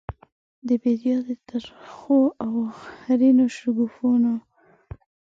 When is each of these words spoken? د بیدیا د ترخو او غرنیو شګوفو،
د 0.67 0.69
بیدیا 0.81 1.17
د 1.27 1.29
ترخو 1.47 2.19
او 2.43 2.53
غرنیو 3.05 3.53
شګوفو، 3.57 4.09